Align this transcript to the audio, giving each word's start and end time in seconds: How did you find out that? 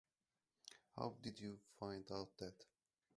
How 0.95 1.13
did 1.21 1.39
you 1.39 1.59
find 1.79 2.11
out 2.11 2.35
that? 2.37 2.65